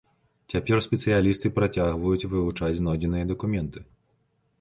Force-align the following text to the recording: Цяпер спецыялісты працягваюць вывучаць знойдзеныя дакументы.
Цяпер 0.51 0.77
спецыялісты 0.85 1.51
працягваюць 1.57 2.27
вывучаць 2.31 2.71
знойдзеныя 2.81 3.29
дакументы. 3.33 3.79